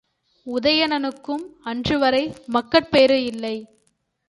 [0.47, 2.23] உதயணனுக்கும் அன்றுவரை
[2.47, 3.55] மக்கட்பேறு இல்லை.